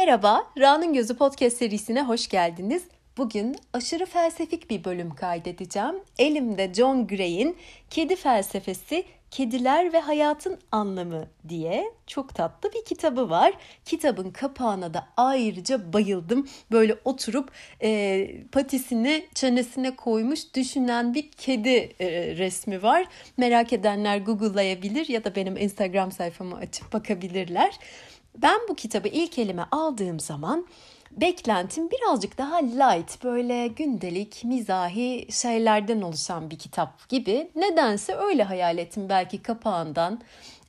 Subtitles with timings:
[0.00, 2.82] Merhaba, Ra'nın Gözü Podcast serisine hoş geldiniz.
[3.16, 5.94] Bugün aşırı felsefik bir bölüm kaydedeceğim.
[6.18, 7.56] Elimde John Gray'in
[7.90, 13.52] Kedi Felsefesi, Kediler ve Hayatın Anlamı diye çok tatlı bir kitabı var.
[13.84, 16.48] Kitabın kapağına da ayrıca bayıldım.
[16.72, 17.50] Böyle oturup
[17.82, 23.06] e, patisini çenesine koymuş düşünen bir kedi e, resmi var.
[23.36, 27.78] Merak edenler Google'layabilir ya da benim Instagram sayfamı açıp bakabilirler.
[28.38, 30.66] Ben bu kitabı ilk elime aldığım zaman
[31.10, 37.50] beklentim birazcık daha light, böyle gündelik, mizahi şeylerden oluşan bir kitap gibi.
[37.56, 40.20] Nedense öyle hayal ettim belki kapağından.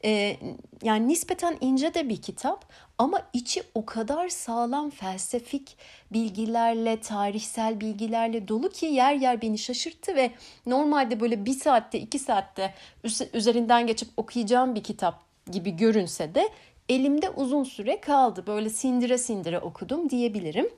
[0.06, 0.38] Ee,
[0.84, 2.66] yani nispeten ince de bir kitap
[2.98, 5.78] ama içi o kadar sağlam felsefik
[6.14, 10.32] bilgilerle, tarihsel bilgilerle dolu ki yer yer beni şaşırttı ve
[10.66, 12.74] normalde böyle bir saatte, iki saatte
[13.34, 15.20] üzerinden geçip okuyacağım bir kitap
[15.52, 16.50] gibi görünse de
[16.92, 18.44] elimde uzun süre kaldı.
[18.48, 20.70] Böyle sindire sindire okudum diyebilirim.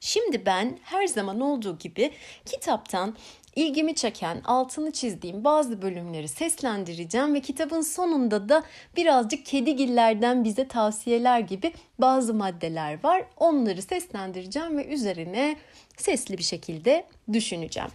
[0.00, 2.10] Şimdi ben her zaman olduğu gibi
[2.44, 3.16] kitaptan
[3.56, 8.62] ilgimi çeken, altını çizdiğim bazı bölümleri seslendireceğim ve kitabın sonunda da
[8.96, 13.24] birazcık kedigillerden bize tavsiyeler gibi bazı maddeler var.
[13.36, 15.56] Onları seslendireceğim ve üzerine
[15.96, 17.90] sesli bir şekilde düşüneceğim.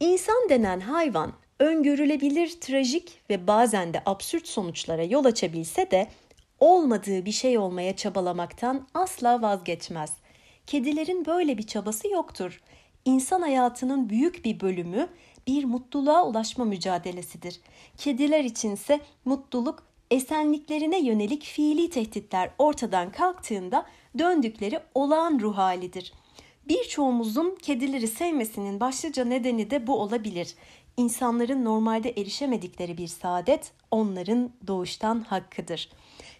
[0.00, 1.32] İnsan denen hayvan
[1.62, 6.08] öngörülebilir trajik ve bazen de absürt sonuçlara yol açabilse de
[6.58, 10.12] olmadığı bir şey olmaya çabalamaktan asla vazgeçmez.
[10.66, 12.60] Kedilerin böyle bir çabası yoktur.
[13.04, 15.08] İnsan hayatının büyük bir bölümü
[15.46, 17.60] bir mutluluğa ulaşma mücadelesidir.
[17.96, 23.86] Kediler içinse mutluluk esenliklerine yönelik fiili tehditler ortadan kalktığında
[24.18, 26.12] döndükleri olağan ruh halidir.
[26.68, 30.54] Birçoğumuzun kedileri sevmesinin başlıca nedeni de bu olabilir.
[30.96, 35.88] İnsanların normalde erişemedikleri bir saadet onların doğuştan hakkıdır.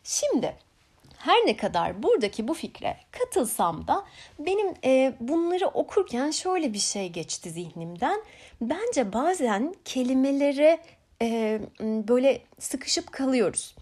[0.04, 0.56] Şimdi
[1.18, 4.04] her ne kadar buradaki bu fikre katılsam da
[4.38, 8.22] benim e, bunları okurken şöyle bir şey geçti zihnimden.
[8.60, 10.78] Bence bazen kelimelere
[11.22, 13.74] e, böyle sıkışıp kalıyoruz.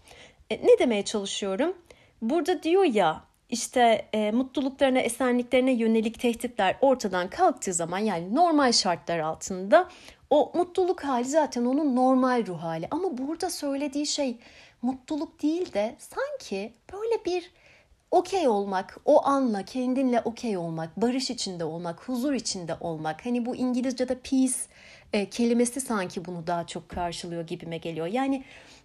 [0.50, 1.76] E, ne demeye çalışıyorum?
[2.22, 9.18] Burada diyor ya işte e, mutluluklarına, esenliklerine yönelik tehditler ortadan kalktığı zaman yani normal şartlar
[9.18, 9.88] altında
[10.30, 12.88] o mutluluk hali zaten onun normal ruh hali.
[12.90, 14.38] Ama burada söylediği şey
[14.82, 17.50] mutluluk değil de sanki böyle bir
[18.10, 23.26] okey olmak, o anla kendinle okey olmak, barış içinde olmak, huzur içinde olmak.
[23.26, 24.54] Hani bu İngilizce'de peace
[25.12, 28.06] e, kelimesi sanki bunu daha çok karşılıyor gibime geliyor.
[28.06, 28.44] Yani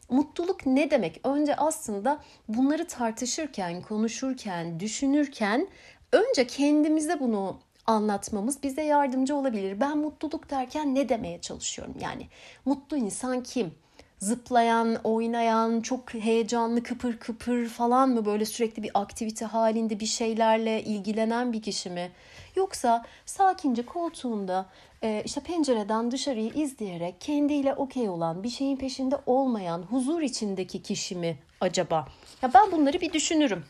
[0.09, 1.22] mutluluk ne demek?
[1.23, 5.67] Önce aslında bunları tartışırken, konuşurken, düşünürken
[6.12, 9.79] önce kendimize bunu anlatmamız bize yardımcı olabilir.
[9.79, 11.96] Ben mutluluk derken ne demeye çalışıyorum?
[12.01, 12.28] Yani
[12.66, 13.73] mutlu insan kim?
[14.19, 20.84] Zıplayan, oynayan, çok heyecanlı, kıpır kıpır falan mı böyle sürekli bir aktivite halinde bir şeylerle
[20.84, 22.12] ilgilenen bir kişi mi?
[22.56, 24.66] Yoksa sakince koltuğunda
[25.03, 31.16] e, işte pencereden dışarıyı izleyerek kendiyle okey olan, bir şeyin peşinde olmayan, huzur içindeki kişi
[31.16, 32.07] mi acaba?
[32.41, 33.66] Ya ben bunları bir düşünürüm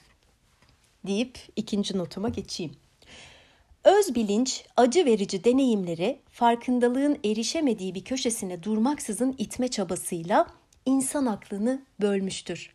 [1.07, 2.75] deyip ikinci notuma geçeyim.
[3.85, 10.47] Öz bilinç, acı verici deneyimleri farkındalığın erişemediği bir köşesine durmaksızın itme çabasıyla
[10.85, 12.73] insan aklını bölmüştür.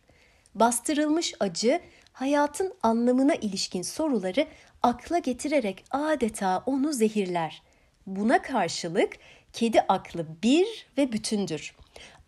[0.55, 1.81] Bastırılmış acı,
[2.13, 4.47] hayatın anlamına ilişkin soruları
[4.83, 7.61] akla getirerek adeta onu zehirler.
[8.07, 9.13] Buna karşılık
[9.53, 11.75] kedi aklı bir ve bütündür.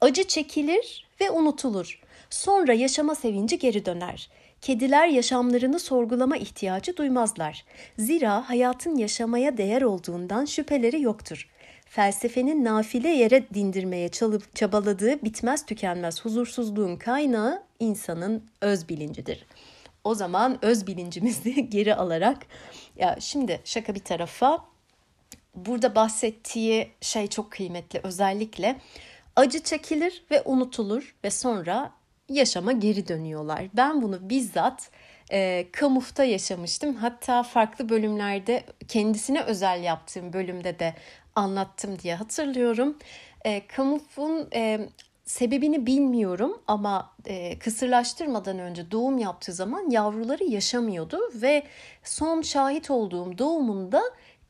[0.02, 2.02] Acı çekilir ve unutulur.
[2.30, 4.30] Sonra yaşama sevinci geri döner.
[4.64, 7.66] Kediler yaşamlarını sorgulama ihtiyacı duymazlar.
[7.98, 11.50] Zira hayatın yaşamaya değer olduğundan şüpheleri yoktur.
[11.86, 19.46] Felsefenin nafile yere dindirmeye çalıp çabaladığı bitmez tükenmez huzursuzluğun kaynağı insanın öz bilincidir.
[20.04, 22.38] O zaman öz bilincimizi geri alarak
[22.96, 24.66] ya şimdi şaka bir tarafa
[25.56, 28.80] burada bahsettiği şey çok kıymetli özellikle
[29.36, 31.92] acı çekilir ve unutulur ve sonra
[32.30, 33.64] yaşama geri dönüyorlar.
[33.74, 34.90] Ben bunu bizzat
[35.32, 36.96] e, Kamuf'ta yaşamıştım.
[36.96, 40.94] Hatta farklı bölümlerde kendisine özel yaptığım bölümde de
[41.36, 42.98] anlattım diye hatırlıyorum.
[43.46, 44.90] E, Kamuf'un e,
[45.26, 51.64] sebebini bilmiyorum ama e, kısırlaştırmadan önce doğum yaptığı zaman yavruları yaşamıyordu ve
[52.04, 54.02] son şahit olduğum doğumunda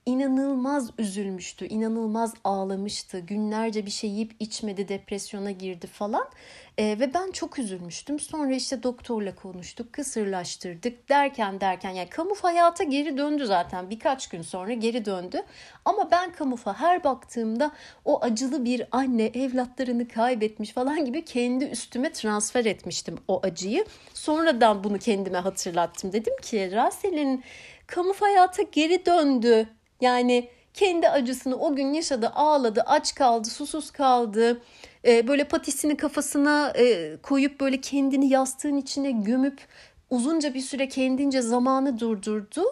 [0.05, 3.19] inanılmaz üzülmüştü, inanılmaz ağlamıştı.
[3.19, 6.29] Günlerce bir şey yiyip içmedi, depresyona girdi falan.
[6.77, 8.19] E, ve ben çok üzülmüştüm.
[8.19, 13.89] Sonra işte doktorla konuştuk, kısırlaştırdık derken derken yani kamuf hayata geri döndü zaten.
[13.89, 15.41] Birkaç gün sonra geri döndü.
[15.85, 17.71] Ama ben kamufa her baktığımda
[18.05, 23.85] o acılı bir anne evlatlarını kaybetmiş falan gibi kendi üstüme transfer etmiştim o acıyı.
[24.13, 26.13] Sonradan bunu kendime hatırlattım.
[26.13, 27.44] Dedim ki Rasel'in
[27.88, 29.67] kamuf hayata geri döndü.
[30.01, 34.61] Yani kendi acısını o gün yaşadı, ağladı, aç kaldı, susuz kaldı.
[35.05, 39.67] Ee, böyle patisini kafasına e, koyup böyle kendini yastığın içine gömüp
[40.09, 42.63] uzunca bir süre kendince zamanı durdurdu.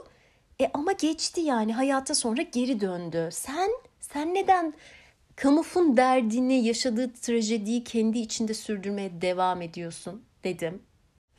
[0.61, 3.29] E ama geçti yani hayata sonra geri döndü.
[3.31, 4.73] Sen sen neden
[5.35, 10.81] kamufun derdini, yaşadığı trajediyi kendi içinde sürdürmeye devam ediyorsun dedim.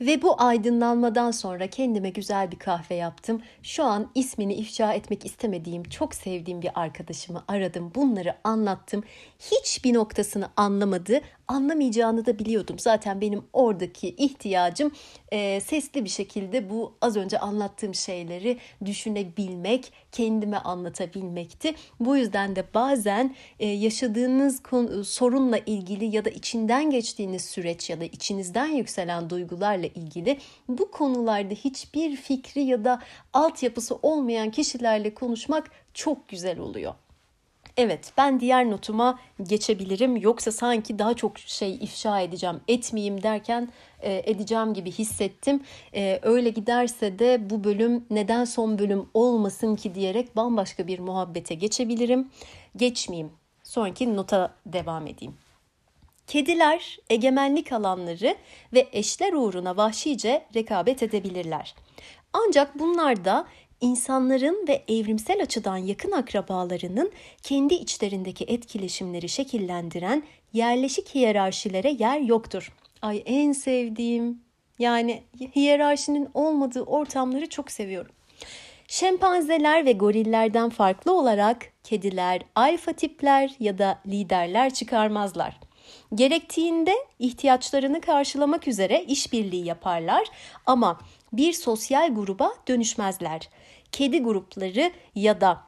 [0.07, 3.43] Ve bu aydınlanmadan sonra kendime güzel bir kahve yaptım.
[3.63, 7.93] Şu an ismini ifşa etmek istemediğim, çok sevdiğim bir arkadaşımı aradım.
[7.95, 9.05] Bunları anlattım.
[9.39, 11.21] Hiçbir noktasını anlamadı
[11.53, 12.79] anlamayacağını da biliyordum.
[12.79, 14.93] Zaten benim oradaki ihtiyacım
[15.33, 21.75] e, sesli bir şekilde bu az önce anlattığım şeyleri düşünebilmek, kendime anlatabilmekti.
[22.01, 28.01] Bu yüzden de bazen e, yaşadığınız konu, sorunla ilgili ya da içinden geçtiğiniz süreç ya
[28.01, 30.39] da içinizden yükselen duygularla ilgili
[30.69, 33.03] bu konularda hiçbir fikri ya da
[33.33, 36.95] altyapısı olmayan kişilerle konuşmak çok güzel oluyor.
[37.77, 43.69] Evet ben diğer notuma geçebilirim yoksa sanki daha çok şey ifşa edeceğim etmeyeyim derken
[44.01, 45.63] e, edeceğim gibi hissettim.
[45.95, 51.55] E, öyle giderse de bu bölüm neden son bölüm olmasın ki diyerek bambaşka bir muhabbete
[51.55, 52.31] geçebilirim.
[52.77, 53.33] Geçmeyeyim
[53.63, 55.35] sonraki nota devam edeyim.
[56.27, 58.35] Kediler egemenlik alanları
[58.73, 61.75] ve eşler uğruna vahşice rekabet edebilirler.
[62.33, 63.47] Ancak bunlar da
[63.82, 67.12] insanların ve evrimsel açıdan yakın akrabalarının
[67.43, 72.73] kendi içlerindeki etkileşimleri şekillendiren yerleşik hiyerarşilere yer yoktur.
[73.02, 74.40] Ay en sevdiğim
[74.79, 75.23] yani
[75.56, 78.12] hiyerarşinin olmadığı ortamları çok seviyorum.
[78.88, 85.61] Şempanzeler ve gorillerden farklı olarak kediler alfa tipler ya da liderler çıkarmazlar.
[86.14, 90.26] Gerektiğinde ihtiyaçlarını karşılamak üzere işbirliği yaparlar
[90.67, 91.00] ama
[91.32, 93.49] bir sosyal gruba dönüşmezler
[93.93, 95.62] kedi grupları ya da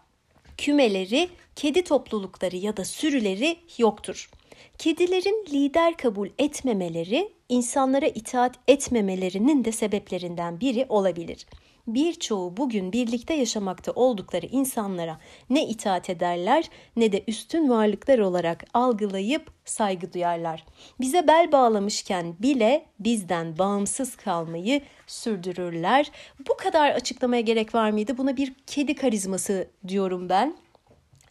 [0.59, 4.31] kümeleri, kedi toplulukları ya da sürüleri yoktur.
[4.79, 11.47] Kedilerin lider kabul etmemeleri insanlara itaat etmemelerinin de sebeplerinden biri olabilir
[11.87, 15.19] birçoğu bugün birlikte yaşamakta oldukları insanlara
[15.51, 20.65] ne itaat ederler ne de üstün varlıklar olarak algılayıp saygı duyarlar.
[21.01, 26.11] Bize bel bağlamışken bile bizden bağımsız kalmayı sürdürürler.
[26.49, 28.19] Bu kadar açıklamaya gerek var mıydı?
[28.19, 30.57] Buna bir kedi karizması diyorum ben.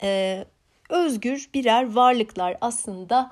[0.04, 0.46] Ee,
[0.90, 3.32] özgür birer varlıklar aslında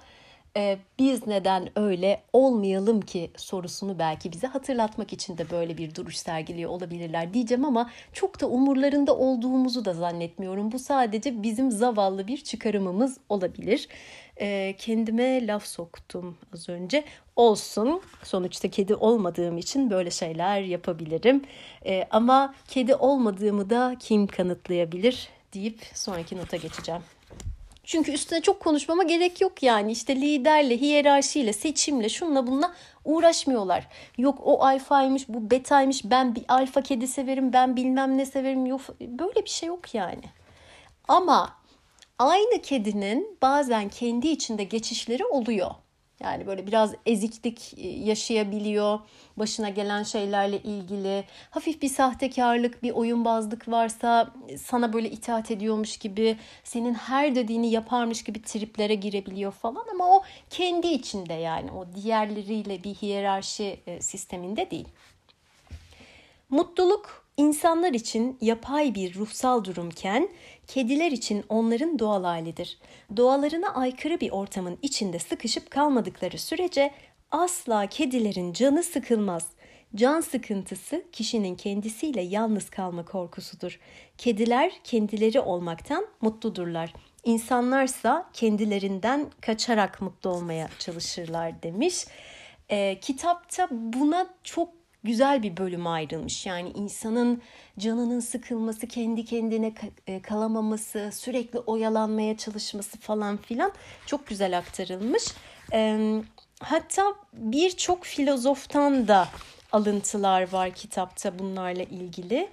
[0.57, 6.17] e, biz neden öyle olmayalım ki sorusunu belki bize hatırlatmak için de böyle bir duruş
[6.17, 10.71] sergiliyor olabilirler diyeceğim ama çok da umurlarında olduğumuzu da zannetmiyorum.
[10.71, 13.87] Bu sadece bizim zavallı bir çıkarımımız olabilir.
[14.37, 17.03] E, kendime laf soktum az önce.
[17.35, 21.41] Olsun sonuçta kedi olmadığım için böyle şeyler yapabilirim.
[21.85, 27.01] E, ama kedi olmadığımı da kim kanıtlayabilir deyip sonraki nota geçeceğim.
[27.83, 29.91] Çünkü üstüne çok konuşmama gerek yok yani.
[29.91, 32.73] işte liderle, hiyerarşiyle, seçimle, şunla bununla
[33.05, 33.87] uğraşmıyorlar.
[34.17, 38.65] Yok o alfaymış, bu betaymış, ben bir alfa kedi severim, ben bilmem ne severim.
[38.65, 40.23] Yok böyle bir şey yok yani.
[41.07, 41.57] Ama
[42.19, 45.71] aynı kedinin bazen kendi içinde geçişleri oluyor.
[46.23, 48.99] Yani böyle biraz eziklik e, yaşayabiliyor.
[49.37, 55.97] Başına gelen şeylerle ilgili hafif bir sahtekarlık, bir oyunbazlık varsa e, sana böyle itaat ediyormuş
[55.97, 61.85] gibi, senin her dediğini yaparmış gibi triplere girebiliyor falan ama o kendi içinde yani o
[61.95, 64.87] diğerleriyle bir hiyerarşi e, sisteminde değil.
[66.49, 70.29] Mutluluk insanlar için yapay bir ruhsal durumken
[70.73, 72.77] kediler için onların doğal halidir.
[73.17, 76.91] Doğalarına aykırı bir ortamın içinde sıkışıp kalmadıkları sürece
[77.31, 79.47] asla kedilerin canı sıkılmaz.
[79.95, 83.79] Can sıkıntısı kişinin kendisiyle yalnız kalma korkusudur.
[84.17, 86.93] Kediler kendileri olmaktan mutludurlar.
[87.23, 92.05] İnsanlarsa kendilerinden kaçarak mutlu olmaya çalışırlar demiş.
[92.69, 96.45] E, kitapta buna çok güzel bir bölüme ayrılmış.
[96.45, 97.41] Yani insanın
[97.79, 99.73] canının sıkılması, kendi kendine
[100.07, 103.71] e, kalamaması, sürekli oyalanmaya çalışması falan filan
[104.05, 105.23] çok güzel aktarılmış.
[106.59, 109.27] Hatta birçok filozoftan da
[109.71, 112.49] alıntılar var kitapta bunlarla ilgili.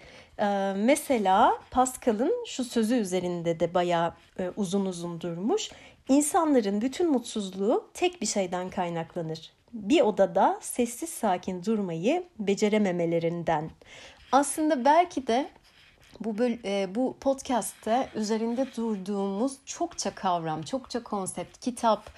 [0.77, 5.71] Mesela Pascal'ın şu sözü üzerinde de bayağı e, uzun uzun durmuş.
[6.09, 9.58] İnsanların bütün mutsuzluğu tek bir şeyden kaynaklanır.
[9.73, 13.71] Bir odada sessiz sakin durmayı becerememelerinden.
[14.33, 15.49] Aslında belki de
[16.21, 22.11] bu böl- e, bu podcast'te üzerinde durduğumuz çokça kavram, çokça konsept, kitap,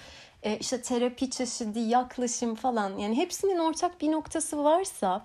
[0.43, 5.25] e, işte terapi çeşidi, yaklaşım falan yani hepsinin ortak bir noktası varsa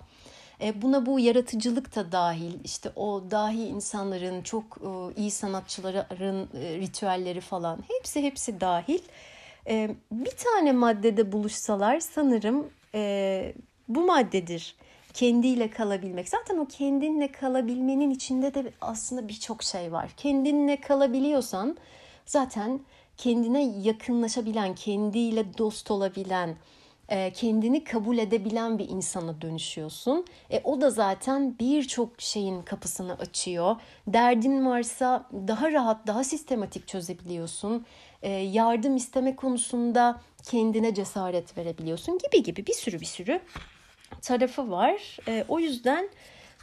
[0.60, 4.78] e, buna bu yaratıcılık da dahil, işte o dahi insanların, çok
[5.16, 9.00] iyi sanatçıların ritüelleri falan hepsi hepsi dahil.
[10.12, 12.70] Bir tane maddede buluşsalar sanırım
[13.88, 14.76] bu maddedir
[15.16, 16.28] kendiyle kalabilmek.
[16.28, 20.10] Zaten o kendinle kalabilmenin içinde de aslında birçok şey var.
[20.16, 21.76] Kendinle kalabiliyorsan
[22.26, 22.80] zaten
[23.16, 26.56] kendine yakınlaşabilen, kendiyle dost olabilen,
[27.08, 30.24] e, kendini kabul edebilen bir insana dönüşüyorsun.
[30.50, 33.76] E, o da zaten birçok şeyin kapısını açıyor.
[34.06, 37.86] Derdin varsa daha rahat, daha sistematik çözebiliyorsun.
[38.22, 43.40] E, yardım isteme konusunda kendine cesaret verebiliyorsun gibi gibi bir sürü bir sürü
[44.22, 45.16] tarafı var.
[45.28, 46.08] E, o yüzden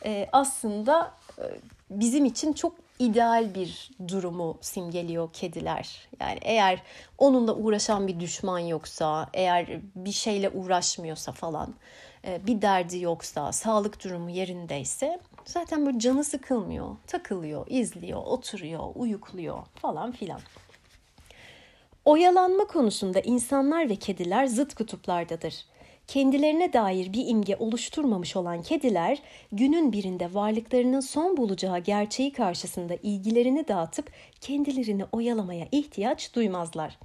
[0.06, 1.14] e, aslında
[1.90, 6.08] bizim için çok ideal bir durumu simgeliyor kediler.
[6.20, 6.82] Yani eğer
[7.18, 11.74] onunla uğraşan bir düşman yoksa, eğer bir şeyle uğraşmıyorsa falan,
[12.28, 20.12] bir derdi yoksa, sağlık durumu yerindeyse zaten böyle canı sıkılmıyor, takılıyor, izliyor, oturuyor, uyukluyor falan
[20.12, 20.40] filan.
[22.06, 25.66] Oyalanma konusunda insanlar ve kediler zıt kutuplardadır
[26.08, 33.68] kendilerine dair bir imge oluşturmamış olan kediler günün birinde varlıklarının son bulacağı gerçeği karşısında ilgilerini
[33.68, 37.00] dağıtıp kendilerini oyalamaya ihtiyaç duymazlar.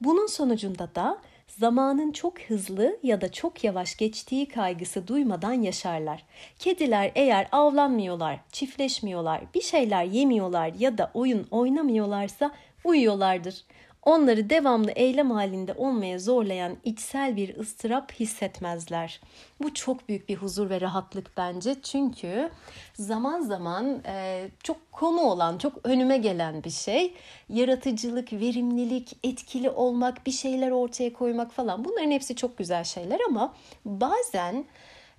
[0.00, 6.24] Bunun sonucunda da zamanın çok hızlı ya da çok yavaş geçtiği kaygısı duymadan yaşarlar.
[6.58, 12.50] Kediler eğer avlanmıyorlar, çiftleşmiyorlar, bir şeyler yemiyorlar ya da oyun oynamıyorlarsa
[12.84, 13.64] uyuyorlardır
[14.04, 19.20] onları devamlı eylem halinde olmaya zorlayan içsel bir ıstırap hissetmezler.
[19.62, 22.50] Bu çok büyük bir huzur ve rahatlık bence çünkü
[22.94, 27.14] zaman zaman e, çok konu olan, çok önüme gelen bir şey.
[27.48, 33.54] Yaratıcılık, verimlilik, etkili olmak, bir şeyler ortaya koymak falan bunların hepsi çok güzel şeyler ama
[33.84, 34.64] bazen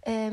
[0.08, 0.32] e,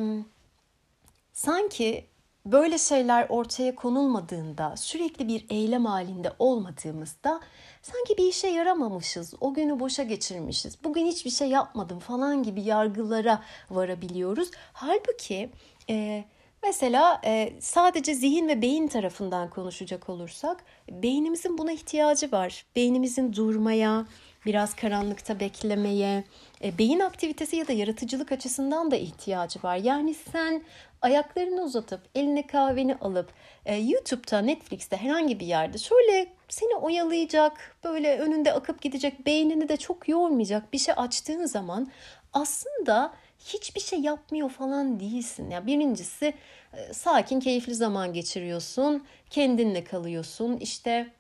[1.33, 2.12] sanki
[2.47, 7.41] böyle şeyler ortaya konulmadığında, sürekli bir eylem halinde olmadığımızda
[7.83, 13.43] sanki bir işe yaramamışız, o günü boşa geçirmişiz, bugün hiçbir şey yapmadım falan gibi yargılara
[13.71, 14.51] varabiliyoruz.
[14.73, 15.51] Halbuki
[15.91, 16.25] e,
[16.63, 22.67] mesela e, sadece zihin ve beyin tarafından konuşacak olursak beynimizin buna ihtiyacı var.
[22.77, 24.07] Beynimizin durmaya,
[24.47, 26.25] biraz karanlıkta beklemeye,
[26.63, 29.77] e, beyin aktivitesi ya da yaratıcılık açısından da ihtiyacı var.
[29.77, 30.63] Yani sen
[31.03, 33.33] ayaklarını uzatıp eline kahveni alıp
[33.67, 39.77] e, YouTube'da, Netflix'te herhangi bir yerde şöyle seni oyalayacak, böyle önünde akıp gidecek, beynini de
[39.77, 41.91] çok yormayacak bir şey açtığın zaman
[42.33, 43.15] aslında
[43.47, 45.51] hiçbir şey yapmıyor falan değilsin.
[45.51, 46.35] Ya birincisi
[46.73, 50.57] e, sakin, keyifli zaman geçiriyorsun, kendinle kalıyorsun.
[50.57, 51.11] İşte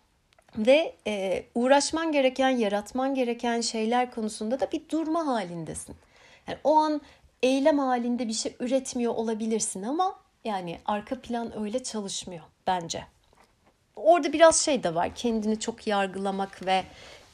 [0.59, 5.97] ve e, uğraşman gereken, yaratman gereken şeyler konusunda da bir durma halindesin.
[6.49, 7.01] Yani o an
[7.43, 13.05] eylem halinde bir şey üretmiyor olabilirsin ama yani arka plan öyle çalışmıyor bence.
[13.97, 15.15] Orada biraz şey de var.
[15.15, 16.85] Kendini çok yargılamak ve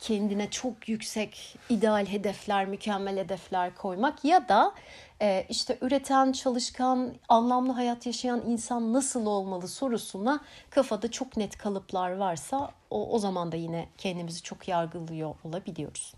[0.00, 4.74] kendine çok yüksek ideal hedefler, mükemmel hedefler koymak ya da
[5.22, 12.16] e, işte üreten, çalışkan, anlamlı hayat yaşayan insan nasıl olmalı sorusuna kafada çok net kalıplar
[12.16, 16.14] varsa o, o zaman da yine kendimizi çok yargılıyor olabiliyoruz.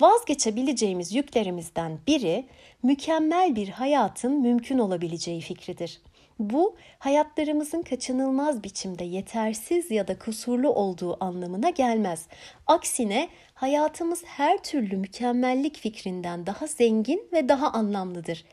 [0.00, 2.46] Vazgeçebileceğimiz yüklerimizden biri
[2.82, 6.00] mükemmel bir hayatın mümkün olabileceği fikridir.
[6.38, 12.26] Bu hayatlarımızın kaçınılmaz biçimde yetersiz ya da kusurlu olduğu anlamına gelmez.
[12.66, 18.44] Aksine hayatımız her türlü mükemmellik fikrinden daha zengin ve daha anlamlıdır.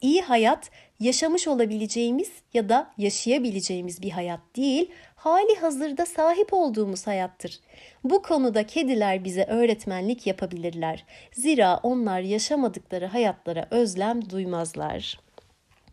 [0.00, 0.70] İyi hayat
[1.00, 7.60] yaşamış olabileceğimiz ya da yaşayabileceğimiz bir hayat değil, hali hazırda sahip olduğumuz hayattır.
[8.04, 11.04] Bu konuda kediler bize öğretmenlik yapabilirler.
[11.32, 15.20] Zira onlar yaşamadıkları hayatlara özlem duymazlar.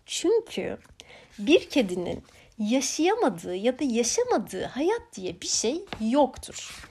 [0.06, 0.78] Çünkü
[1.40, 2.24] bir kedinin
[2.60, 6.84] yaşayamadığı ya da yaşamadığı hayat diye bir şey yoktur.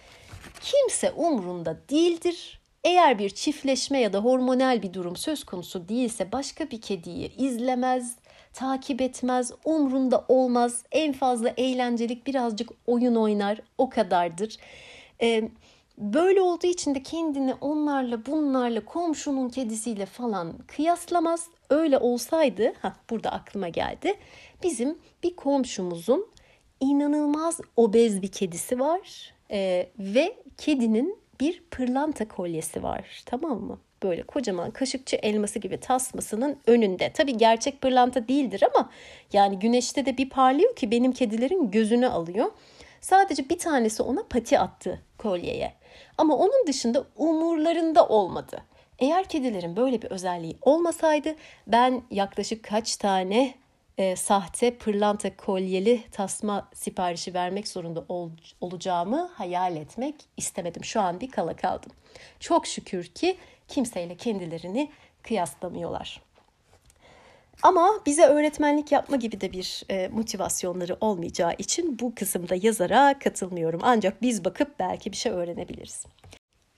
[0.60, 2.60] Kimse umrunda değildir.
[2.84, 8.16] Eğer bir çiftleşme ya da hormonal bir durum söz konusu değilse başka bir kediyi izlemez,
[8.54, 10.82] takip etmez, umrunda olmaz.
[10.92, 14.56] En fazla eğlencelik birazcık oyun oynar, o kadardır.
[15.22, 15.48] Ee,
[15.98, 21.48] Böyle olduğu için de kendini onlarla bunlarla komşunun kedisiyle falan kıyaslamaz.
[21.70, 24.14] Öyle olsaydı, ha burada aklıma geldi.
[24.62, 26.26] Bizim bir komşumuzun
[26.80, 33.78] inanılmaz obez bir kedisi var ee, ve kedinin bir pırlanta kolyesi var tamam mı?
[34.02, 37.12] Böyle kocaman kaşıkçı elması gibi tasmasının önünde.
[37.12, 38.90] Tabi gerçek pırlanta değildir ama
[39.32, 42.50] yani güneşte de bir parlıyor ki benim kedilerin gözünü alıyor.
[43.06, 45.74] Sadece bir tanesi ona pati attı kolyeye.
[46.18, 48.64] Ama onun dışında umurlarında olmadı.
[48.98, 51.34] Eğer kedilerin böyle bir özelliği olmasaydı
[51.66, 53.54] ben yaklaşık kaç tane
[53.98, 60.84] e, sahte pırlanta kolyeli tasma siparişi vermek zorunda ol, olacağımı hayal etmek istemedim.
[60.84, 61.92] Şu an bir kala kaldım.
[62.40, 63.36] Çok şükür ki
[63.68, 64.90] kimseyle kendilerini
[65.22, 66.25] kıyaslamıyorlar.
[67.62, 73.80] Ama bize öğretmenlik yapma gibi de bir e, motivasyonları olmayacağı için bu kısımda yazara katılmıyorum.
[73.82, 76.04] Ancak biz bakıp belki bir şey öğrenebiliriz.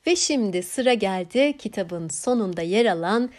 [0.07, 3.31] Ve şimdi sıra geldi kitabın sonunda yer alan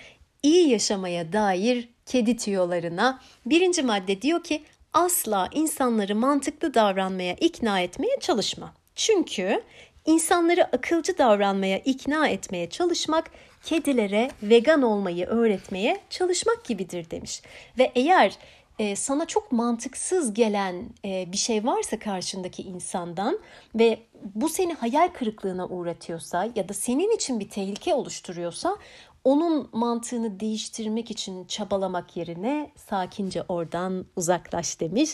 [0.44, 3.22] iyi yaşamaya dair kedi tüyolarına.
[3.46, 8.74] Birinci madde diyor ki asla insanları mantıklı davranmaya ikna etmeye çalışma.
[8.96, 9.64] Çünkü
[10.06, 13.32] insanları akılcı davranmaya ikna etmeye çalışmak
[13.64, 17.42] kedilere vegan olmayı öğretmeye çalışmak gibidir demiş.
[17.78, 18.38] Ve eğer
[18.80, 23.40] e, sana çok mantıksız gelen e, bir şey varsa karşındaki insandan
[23.76, 24.00] ve
[24.36, 28.78] bu seni hayal kırıklığına uğratıyorsa ya da senin için bir tehlike oluşturuyorsa
[29.24, 35.10] onun mantığını değiştirmek için çabalamak yerine sakince oradan uzaklaş demiş.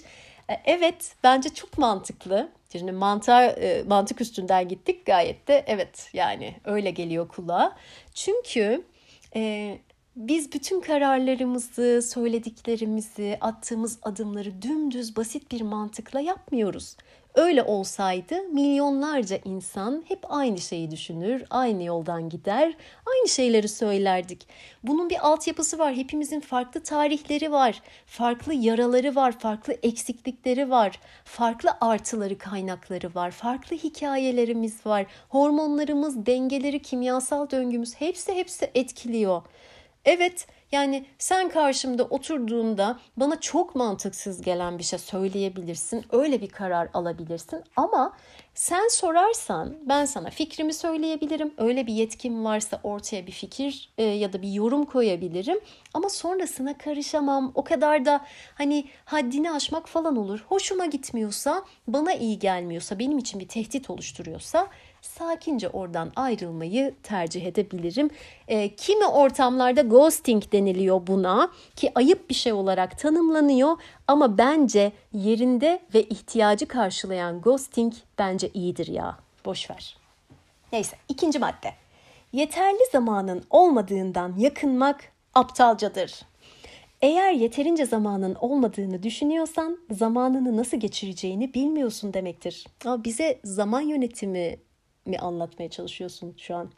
[0.50, 2.50] E, evet bence çok mantıklı.
[2.72, 7.76] Şimdi mantığa, e, mantık üstünden gittik gayet de evet yani öyle geliyor kulağa.
[8.14, 8.84] Çünkü
[9.36, 9.78] e,
[10.16, 16.98] biz bütün kararlarımızı, söylediklerimizi, attığımız adımları dümdüz basit bir mantıkla yapmıyoruz.
[17.36, 24.48] Öyle olsaydı milyonlarca insan hep aynı şeyi düşünür, aynı yoldan gider, aynı şeyleri söylerdik.
[24.84, 25.96] Bunun bir altyapısı var.
[25.96, 33.76] Hepimizin farklı tarihleri var, farklı yaraları var, farklı eksiklikleri var, farklı artıları, kaynakları var, farklı
[33.76, 35.06] hikayelerimiz var.
[35.30, 39.42] Hormonlarımız, dengeleri, kimyasal döngümüz hepsi hepsi etkiliyor.
[40.06, 46.06] Evet yani sen karşımda oturduğunda bana çok mantıksız gelen bir şey söyleyebilirsin.
[46.12, 48.18] Öyle bir karar alabilirsin ama
[48.54, 51.54] sen sorarsan ben sana fikrimi söyleyebilirim.
[51.58, 55.60] Öyle bir yetkim varsa ortaya bir fikir e, ya da bir yorum koyabilirim.
[55.94, 57.52] Ama sonrasına karışamam.
[57.56, 60.46] O kadar da hani haddini aşmak falan olur.
[60.48, 64.68] Hoşuma gitmiyorsa, bana iyi gelmiyorsa, benim için bir tehdit oluşturuyorsa
[65.06, 68.10] sakince oradan ayrılmayı tercih edebilirim.
[68.48, 75.80] E, kimi ortamlarda ghosting deniliyor buna ki ayıp bir şey olarak tanımlanıyor ama bence yerinde
[75.94, 79.18] ve ihtiyacı karşılayan ghosting bence iyidir ya.
[79.46, 79.98] Boş ver.
[80.74, 81.74] Neyse ikinci madde.
[82.34, 86.22] Yeterli zamanın olmadığından yakınmak aptalcadır.
[87.02, 92.66] Eğer yeterince zamanın olmadığını düşünüyorsan zamanını nasıl geçireceğini bilmiyorsun demektir.
[92.86, 94.58] Ama bize zaman yönetimi
[95.06, 96.72] mi anlatmaya çalışıyorsun şu an?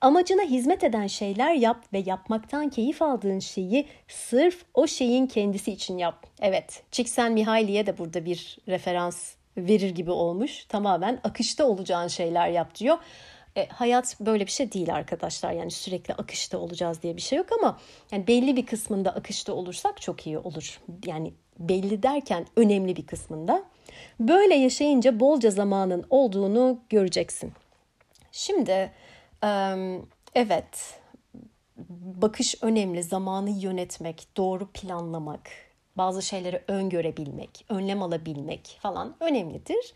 [0.00, 5.98] Amacına hizmet eden şeyler yap ve yapmaktan keyif aldığın şeyi sırf o şeyin kendisi için
[5.98, 6.26] yap.
[6.40, 10.64] Evet, Csikszentmihalyi'ye de burada bir referans verir gibi olmuş.
[10.64, 12.98] Tamamen akışta olacağın şeyler yap diyor.
[13.56, 15.52] E, hayat böyle bir şey değil arkadaşlar.
[15.52, 17.78] Yani sürekli akışta olacağız diye bir şey yok ama
[18.12, 20.80] yani belli bir kısmında akışta olursak çok iyi olur.
[21.06, 23.64] Yani belli derken önemli bir kısmında.
[24.20, 27.52] Böyle yaşayınca bolca zamanın olduğunu göreceksin.
[28.32, 28.92] Şimdi
[30.34, 31.00] evet
[31.98, 33.02] bakış önemli.
[33.02, 35.50] Zamanı yönetmek, doğru planlamak,
[35.96, 39.94] bazı şeyleri öngörebilmek, önlem alabilmek falan önemlidir.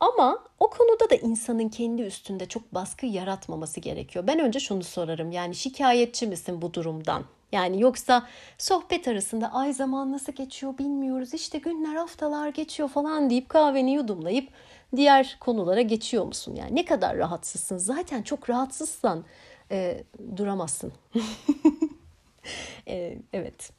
[0.00, 4.26] Ama o konuda da insanın kendi üstünde çok baskı yaratmaması gerekiyor.
[4.26, 5.32] Ben önce şunu sorarım.
[5.32, 7.24] Yani şikayetçi misin bu durumdan?
[7.54, 8.26] Yani yoksa
[8.58, 14.48] sohbet arasında ay zaman nasıl geçiyor bilmiyoruz işte günler haftalar geçiyor falan deyip kahveni yudumlayıp
[14.96, 16.54] diğer konulara geçiyor musun?
[16.54, 19.24] Yani ne kadar rahatsızsın zaten çok rahatsızsan
[19.70, 20.04] e,
[20.36, 20.92] duramazsın.
[22.88, 23.70] e, evet.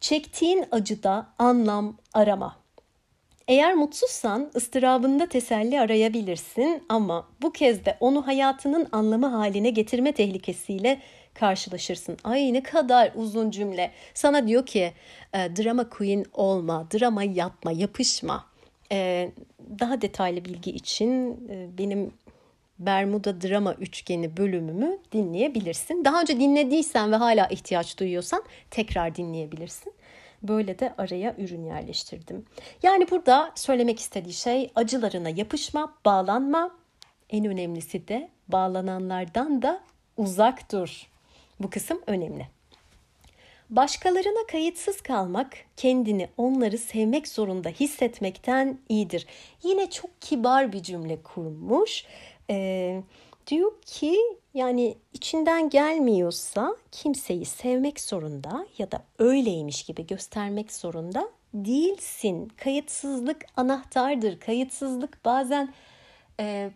[0.00, 2.56] Çektiğin acıda anlam arama.
[3.48, 11.00] Eğer mutsuzsan ıstırabında teselli arayabilirsin ama bu kez de onu hayatının anlamı haline getirme tehlikesiyle
[11.34, 12.16] karşılaşırsın.
[12.24, 13.90] Ay ne kadar uzun cümle.
[14.14, 14.92] Sana diyor ki
[15.34, 18.46] e, drama queen olma, drama yapma, yapışma.
[18.92, 19.30] E,
[19.80, 22.12] daha detaylı bilgi için e, benim
[22.78, 26.04] Bermuda Drama Üçgeni bölümümü dinleyebilirsin.
[26.04, 29.92] Daha önce dinlediysen ve hala ihtiyaç duyuyorsan tekrar dinleyebilirsin.
[30.42, 32.44] Böyle de araya ürün yerleştirdim.
[32.82, 36.70] Yani burada söylemek istediği şey acılarına yapışma, bağlanma,
[37.32, 39.80] En önemlisi de bağlananlardan da
[40.16, 41.11] uzak dur.
[41.62, 42.46] Bu kısım önemli.
[43.70, 49.26] Başkalarına kayıtsız kalmak kendini onları sevmek zorunda hissetmekten iyidir.
[49.62, 52.04] Yine çok kibar bir cümle kurmuş.
[52.50, 53.02] Ee,
[53.46, 54.18] diyor ki
[54.54, 62.52] yani içinden gelmiyorsa kimseyi sevmek zorunda ya da öyleymiş gibi göstermek zorunda değilsin.
[62.56, 64.40] Kayıtsızlık anahtardır.
[64.40, 65.74] Kayıtsızlık bazen
[66.40, 66.70] e,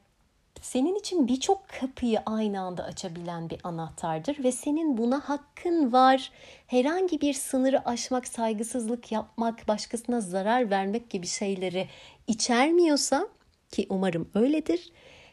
[0.66, 6.30] senin için birçok kapıyı aynı anda açabilen bir anahtardır ve senin buna hakkın var.
[6.66, 11.88] Herhangi bir sınırı aşmak, saygısızlık yapmak, başkasına zarar vermek gibi şeyleri
[12.26, 13.28] içermiyorsa
[13.72, 14.92] ki umarım öyledir.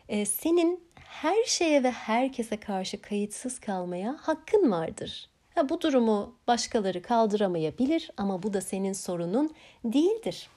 [0.09, 5.29] E, senin her şeye ve herkese karşı kayıtsız kalmaya hakkın vardır.
[5.69, 10.49] Bu durumu başkaları kaldıramayabilir ama bu da senin sorunun değildir.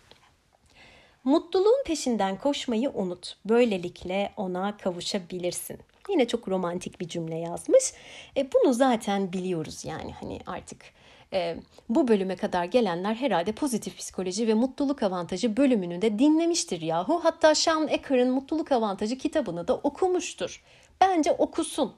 [1.27, 3.37] Mutluluğun peşinden koşmayı unut.
[3.45, 5.79] Böylelikle ona kavuşabilirsin.
[6.09, 7.93] Yine çok romantik bir cümle yazmış.
[8.37, 10.83] E, bunu zaten biliyoruz yani hani artık
[11.33, 11.57] e,
[11.89, 17.21] bu bölüme kadar gelenler herhalde pozitif psikoloji ve mutluluk avantajı bölümünü de dinlemiştir yahu.
[17.23, 20.63] Hatta Sean Ecker'ın mutluluk avantajı kitabını da okumuştur.
[21.01, 21.93] Bence okusun.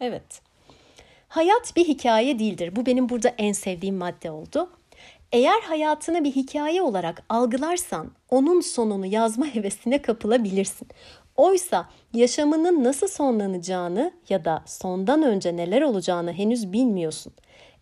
[0.00, 0.40] Evet.
[1.28, 2.76] Hayat bir hikaye değildir.
[2.76, 4.70] Bu benim burada en sevdiğim madde oldu.
[5.32, 10.88] Eğer hayatını bir hikaye olarak algılarsan onun sonunu yazma hevesine kapılabilirsin.
[11.36, 17.32] Oysa yaşamının nasıl sonlanacağını ya da sondan önce neler olacağını henüz bilmiyorsun.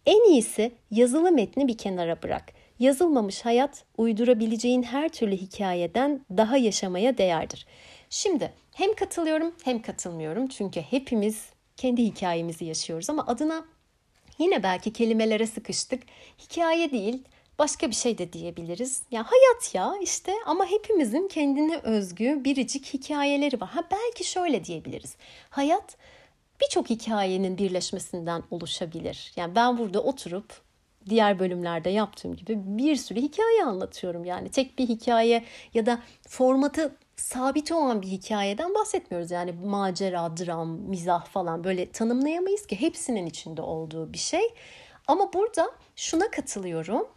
[0.06, 2.44] En iyisi yazılı metni bir kenara bırak.
[2.78, 7.66] Yazılmamış hayat uydurabileceğin her türlü hikayeden daha yaşamaya değerdir.
[8.10, 13.64] Şimdi hem katılıyorum hem katılmıyorum çünkü hepimiz kendi hikayemizi yaşıyoruz ama adına
[14.38, 16.02] yine belki kelimelere sıkıştık.
[16.38, 17.22] Hikaye değil,
[17.62, 19.02] başka bir şey de diyebiliriz.
[19.10, 23.68] Ya hayat ya işte ama hepimizin kendine özgü biricik hikayeleri var.
[23.68, 25.16] Ha belki şöyle diyebiliriz.
[25.50, 25.96] Hayat
[26.60, 29.32] birçok hikayenin birleşmesinden oluşabilir.
[29.36, 30.60] Yani ben burada oturup
[31.08, 34.24] diğer bölümlerde yaptığım gibi bir sürü hikaye anlatıyorum.
[34.24, 35.44] Yani tek bir hikaye
[35.74, 39.30] ya da formatı sabit olan bir hikayeden bahsetmiyoruz.
[39.30, 44.54] Yani macera, dram, mizah falan böyle tanımlayamayız ki hepsinin içinde olduğu bir şey.
[45.06, 47.08] Ama burada şuna katılıyorum.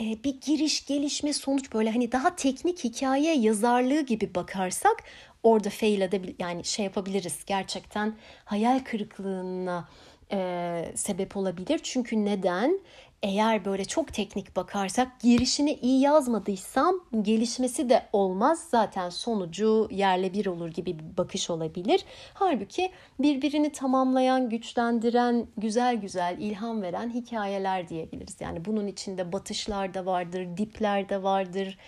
[0.00, 5.04] Ee, bir giriş, gelişme, sonuç böyle hani daha teknik hikaye yazarlığı gibi bakarsak
[5.42, 9.88] orada fail edebil yani şey yapabiliriz gerçekten hayal kırıklığına
[10.32, 11.80] e, sebep olabilir.
[11.82, 12.80] Çünkü neden?
[13.26, 18.66] Eğer böyle çok teknik bakarsak girişini iyi yazmadıysam gelişmesi de olmaz.
[18.70, 22.04] Zaten sonucu yerle bir olur gibi bir bakış olabilir.
[22.34, 28.36] Halbuki birbirini tamamlayan, güçlendiren, güzel güzel ilham veren hikayeler diyebiliriz.
[28.40, 31.78] Yani bunun içinde batışlar da vardır, dipler de vardır,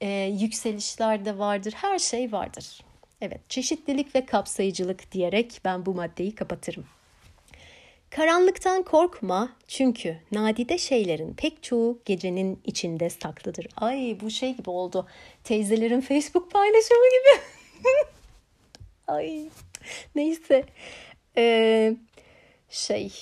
[0.00, 2.84] e, yükselişler de vardır, her şey vardır.
[3.20, 6.84] Evet, çeşitlilik ve kapsayıcılık diyerek ben bu maddeyi kapatırım.
[8.10, 13.66] Karanlıktan korkma çünkü nadide şeylerin pek çoğu gecenin içinde saklıdır.
[13.76, 15.06] Ay bu şey gibi oldu.
[15.44, 17.42] Teyzelerin Facebook paylaşımı gibi.
[19.06, 19.48] Ay
[20.14, 20.64] neyse.
[21.36, 21.96] Ee,
[22.68, 23.12] şey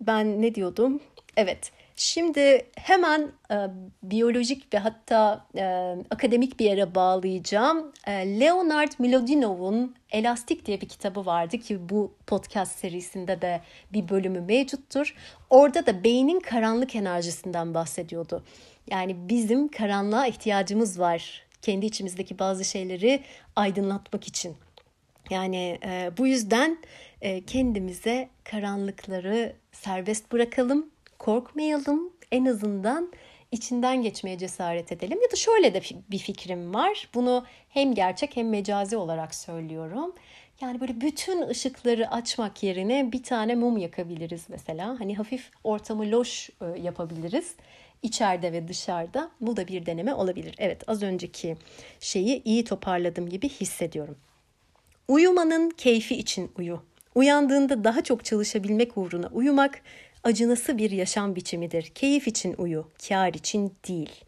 [0.00, 1.00] ben ne diyordum?
[1.36, 3.56] Evet Şimdi hemen e,
[4.02, 5.64] biyolojik ve hatta e,
[6.10, 7.92] akademik bir yere bağlayacağım.
[8.06, 13.60] E, Leonard Milodinov'un Elastik diye bir kitabı vardı ki bu podcast serisinde de
[13.92, 15.14] bir bölümü mevcuttur.
[15.50, 18.44] Orada da beynin karanlık enerjisinden bahsediyordu.
[18.90, 21.42] Yani bizim karanlığa ihtiyacımız var.
[21.62, 23.22] Kendi içimizdeki bazı şeyleri
[23.56, 24.56] aydınlatmak için.
[25.30, 26.78] Yani e, bu yüzden
[27.20, 32.12] e, kendimize karanlıkları serbest bırakalım korkmayalım.
[32.32, 33.12] En azından
[33.52, 35.18] içinden geçmeye cesaret edelim.
[35.22, 37.08] Ya da şöyle de bir fikrim var.
[37.14, 40.14] Bunu hem gerçek hem mecazi olarak söylüyorum.
[40.60, 45.00] Yani böyle bütün ışıkları açmak yerine bir tane mum yakabiliriz mesela.
[45.00, 47.54] Hani hafif ortamı loş e, yapabiliriz.
[48.02, 49.30] İçeride ve dışarıda.
[49.40, 50.54] Bu da bir deneme olabilir.
[50.58, 51.56] Evet az önceki
[52.00, 54.16] şeyi iyi toparladım gibi hissediyorum.
[55.08, 56.82] Uyumanın keyfi için uyu.
[57.14, 59.82] Uyandığında daha çok çalışabilmek uğruna uyumak
[60.24, 61.82] acınası bir yaşam biçimidir.
[61.82, 64.24] Keyif için uyu, kar için değil.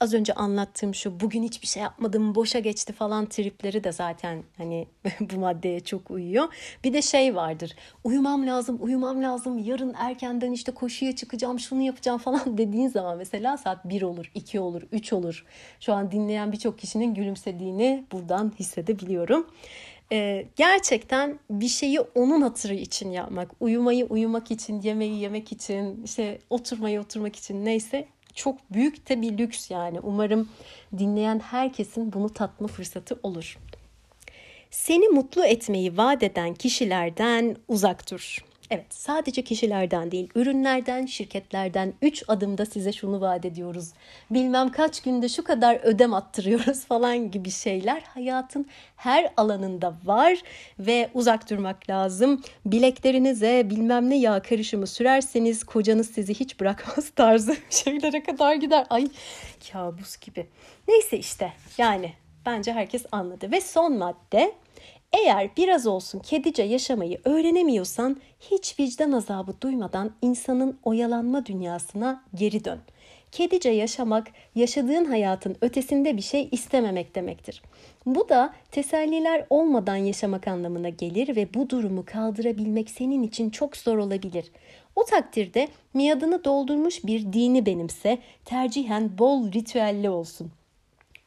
[0.00, 4.86] Az önce anlattığım şu bugün hiçbir şey yapmadım, boşa geçti falan tripleri de zaten hani
[5.20, 6.54] bu maddeye çok uyuyor.
[6.84, 7.76] Bir de şey vardır.
[8.04, 9.58] Uyumam lazım, uyumam lazım.
[9.58, 14.60] Yarın erkenden işte koşuya çıkacağım, şunu yapacağım falan dediğin zaman mesela saat 1 olur, 2
[14.60, 15.44] olur, 3 olur.
[15.80, 19.46] Şu an dinleyen birçok kişinin gülümsediğini buradan hissedebiliyorum
[20.12, 26.38] e, gerçekten bir şeyi onun hatırı için yapmak, uyumayı uyumak için, yemeği yemek için, işte
[26.50, 30.00] oturmayı oturmak için neyse çok büyük de bir lüks yani.
[30.00, 30.48] Umarım
[30.98, 33.58] dinleyen herkesin bunu tatma fırsatı olur.
[34.70, 38.49] Seni mutlu etmeyi vaat eden kişilerden uzak dur.
[38.72, 43.92] Evet, sadece kişilerden değil, ürünlerden, şirketlerden 3 adımda size şunu vaat ediyoruz.
[44.30, 50.42] Bilmem kaç günde şu kadar ödem attırıyoruz falan gibi şeyler hayatın her alanında var
[50.78, 52.42] ve uzak durmak lazım.
[52.66, 58.86] Bileklerinize bilmem ne yağ karışımı sürerseniz kocanız sizi hiç bırakmaz tarzı şeylere kadar gider.
[58.90, 59.08] Ay
[59.72, 60.46] kabus gibi.
[60.88, 62.12] Neyse işte yani
[62.46, 63.52] bence herkes anladı.
[63.52, 64.54] Ve son madde
[65.12, 72.78] eğer biraz olsun kedice yaşamayı öğrenemiyorsan hiç vicdan azabı duymadan insanın oyalanma dünyasına geri dön.
[73.32, 77.62] Kedice yaşamak, yaşadığın hayatın ötesinde bir şey istememek demektir.
[78.06, 83.98] Bu da teselliler olmadan yaşamak anlamına gelir ve bu durumu kaldırabilmek senin için çok zor
[83.98, 84.50] olabilir.
[84.96, 90.52] O takdirde miadını doldurmuş bir dini benimse, tercihen bol ritüelli olsun.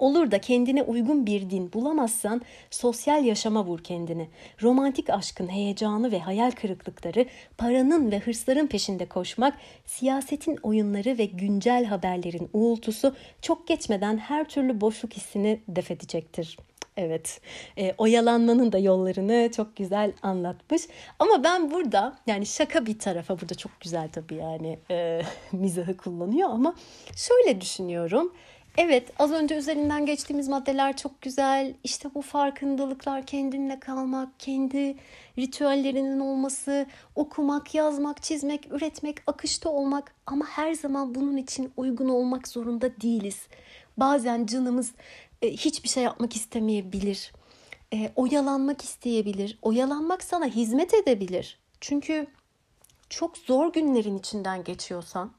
[0.03, 4.29] Olur da kendine uygun bir din bulamazsan sosyal yaşama vur kendini.
[4.61, 7.25] Romantik aşkın heyecanı ve hayal kırıklıkları,
[7.57, 14.81] paranın ve hırsların peşinde koşmak, siyasetin oyunları ve güncel haberlerin uğultusu çok geçmeden her türlü
[14.81, 16.57] boşluk hissini def edecektir.
[16.97, 17.41] Evet,
[17.77, 20.81] e, oyalanmanın da yollarını çok güzel anlatmış.
[21.19, 26.49] Ama ben burada yani şaka bir tarafa burada çok güzel tabii yani e, mizahı kullanıyor
[26.49, 26.75] ama
[27.15, 28.33] şöyle düşünüyorum.
[28.77, 31.73] Evet az önce üzerinden geçtiğimiz maddeler çok güzel.
[31.83, 34.95] İşte bu farkındalıklar kendinle kalmak, kendi
[35.37, 42.47] ritüellerinin olması, okumak, yazmak, çizmek, üretmek, akışta olmak ama her zaman bunun için uygun olmak
[42.47, 43.47] zorunda değiliz.
[43.97, 44.91] Bazen canımız
[45.41, 47.33] e, hiçbir şey yapmak istemeyebilir.
[47.93, 49.59] E, oyalanmak isteyebilir.
[49.61, 51.59] Oyalanmak sana hizmet edebilir.
[51.81, 52.27] Çünkü
[53.09, 55.31] çok zor günlerin içinden geçiyorsan,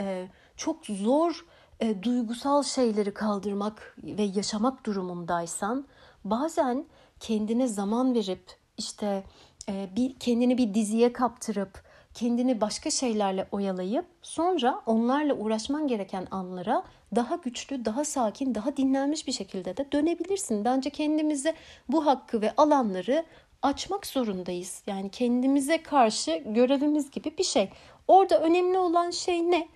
[0.00, 1.44] e, çok zor
[1.80, 5.86] e, duygusal şeyleri kaldırmak ve yaşamak durumundaysan
[6.24, 6.84] bazen
[7.20, 9.24] kendine zaman verip işte
[9.68, 11.84] e, bir kendini bir diziye kaptırıp
[12.14, 16.84] kendini başka şeylerle oyalayıp sonra onlarla uğraşman gereken anlara
[17.14, 20.64] daha güçlü, daha sakin, daha dinlenmiş bir şekilde de dönebilirsin.
[20.64, 21.54] Bence kendimize
[21.88, 23.24] bu hakkı ve alanları
[23.62, 24.82] açmak zorundayız.
[24.86, 27.70] Yani kendimize karşı görevimiz gibi bir şey.
[28.08, 29.68] Orada önemli olan şey ne?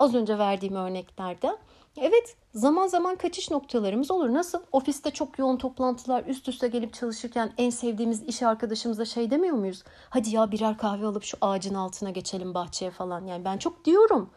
[0.00, 1.56] Az önce verdiğim örneklerde.
[1.96, 4.32] Evet zaman zaman kaçış noktalarımız olur.
[4.32, 4.58] Nasıl?
[4.72, 9.82] Ofiste çok yoğun toplantılar üst üste gelip çalışırken en sevdiğimiz iş arkadaşımıza şey demiyor muyuz?
[10.10, 13.26] Hadi ya birer kahve alıp şu ağacın altına geçelim bahçeye falan.
[13.26, 14.30] Yani ben çok diyorum.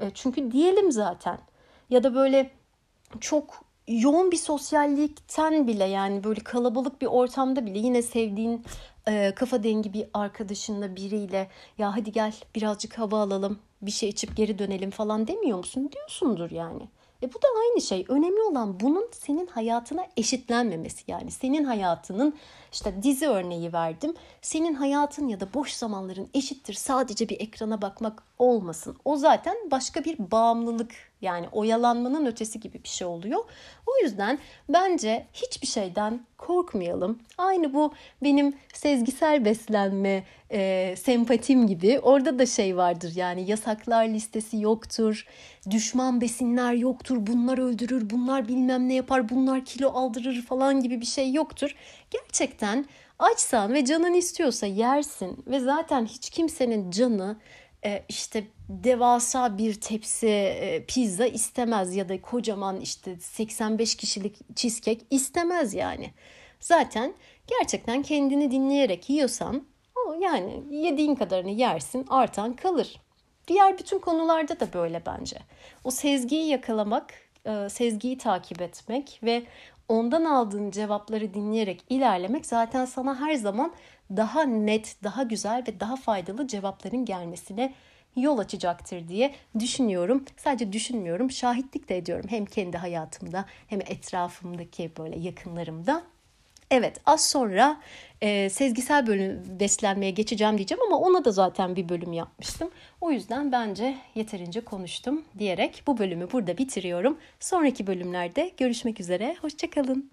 [0.00, 1.38] E, çünkü diyelim zaten.
[1.90, 2.50] Ya da böyle
[3.20, 8.64] çok yoğun bir sosyallikten bile yani böyle kalabalık bir ortamda bile yine sevdiğin
[9.08, 14.36] e, kafa dengi bir arkadaşınla biriyle ya hadi gel birazcık hava alalım bir şey içip
[14.36, 15.90] geri dönelim falan demiyor musun?
[15.92, 16.88] Diyorsundur yani.
[17.22, 18.04] E bu da aynı şey.
[18.08, 21.04] Önemli olan bunun senin hayatına eşitlenmemesi.
[21.08, 22.34] Yani senin hayatının
[22.72, 24.14] işte dizi örneği verdim.
[24.42, 28.96] Senin hayatın ya da boş zamanların eşittir sadece bir ekrana bakmak olmasın.
[29.04, 33.40] O zaten başka bir bağımlılık yani oyalanmanın ötesi gibi bir şey oluyor.
[33.86, 37.18] O yüzden bence hiçbir şeyden korkmayalım.
[37.38, 42.00] Aynı bu benim sezgisel beslenme e, sempatim gibi.
[42.00, 45.26] Orada da şey vardır yani yasaklar listesi yoktur.
[45.70, 47.16] Düşman besinler yoktur.
[47.20, 51.74] Bunlar öldürür, bunlar bilmem ne yapar, bunlar kilo aldırır falan gibi bir şey yoktur.
[52.10, 52.86] Gerçekten
[53.18, 57.36] açsan ve canın istiyorsa yersin ve zaten hiç kimsenin canı
[58.08, 65.74] işte devasa bir tepsi e, pizza istemez ya da kocaman işte 85 kişilik cheesecake istemez
[65.74, 66.10] yani.
[66.60, 67.14] Zaten
[67.46, 73.00] gerçekten kendini dinleyerek yiyorsan o yani yediğin kadarını yersin artan kalır.
[73.48, 75.36] Diğer bütün konularda da böyle bence.
[75.84, 77.14] O sezgiyi yakalamak,
[77.46, 79.42] e, sezgiyi takip etmek ve
[79.88, 83.72] ondan aldığın cevapları dinleyerek ilerlemek zaten sana her zaman
[84.16, 87.74] daha net, daha güzel ve daha faydalı cevapların gelmesine
[88.16, 90.24] yol açacaktır diye düşünüyorum.
[90.36, 96.02] Sadece düşünmüyorum, şahitlik de ediyorum hem kendi hayatımda hem etrafımdaki böyle yakınlarımda.
[96.70, 97.80] Evet az sonra
[98.20, 102.70] e, sezgisel bölüm beslenmeye geçeceğim diyeceğim ama ona da zaten bir bölüm yapmıştım.
[103.00, 107.18] O yüzden bence yeterince konuştum diyerek bu bölümü burada bitiriyorum.
[107.40, 109.36] Sonraki bölümlerde görüşmek üzere.
[109.40, 110.10] Hoşçakalın.